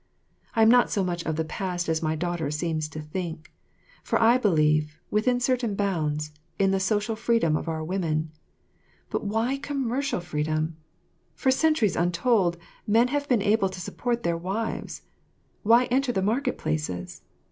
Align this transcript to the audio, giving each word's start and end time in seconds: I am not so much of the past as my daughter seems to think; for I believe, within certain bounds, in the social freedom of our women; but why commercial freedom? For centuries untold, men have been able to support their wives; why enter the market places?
I 0.55 0.63
am 0.63 0.69
not 0.71 0.89
so 0.89 1.03
much 1.03 1.23
of 1.27 1.35
the 1.35 1.45
past 1.45 1.87
as 1.87 2.01
my 2.01 2.15
daughter 2.15 2.49
seems 2.49 2.89
to 2.89 2.99
think; 2.99 3.53
for 4.03 4.19
I 4.19 4.39
believe, 4.39 4.99
within 5.11 5.39
certain 5.39 5.75
bounds, 5.75 6.31
in 6.57 6.71
the 6.71 6.79
social 6.79 7.15
freedom 7.15 7.55
of 7.55 7.67
our 7.69 7.83
women; 7.83 8.31
but 9.11 9.23
why 9.23 9.57
commercial 9.57 10.19
freedom? 10.19 10.75
For 11.35 11.51
centuries 11.51 11.95
untold, 11.95 12.57
men 12.87 13.09
have 13.09 13.29
been 13.29 13.43
able 13.43 13.69
to 13.69 13.79
support 13.79 14.23
their 14.23 14.37
wives; 14.37 15.03
why 15.61 15.85
enter 15.91 16.11
the 16.11 16.23
market 16.23 16.57
places? 16.57 17.21